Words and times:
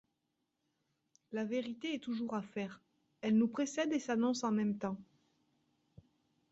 La 1.31 1.45
vérité 1.45 1.93
est 1.93 1.99
toujours 2.03 2.33
à 2.33 2.41
faire; 2.41 2.81
elle 3.21 3.37
nous 3.37 3.47
précède 3.47 3.93
et 3.93 3.99
s'annonce 3.99 4.43
en 4.43 4.51
même 4.51 4.79
temps. 4.79 4.97